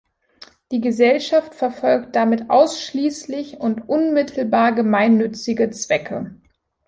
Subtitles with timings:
[0.71, 6.35] Die Gesellschaft verfolgt damit ausschließlich und unmittelbar gemeinnützige Zwecke.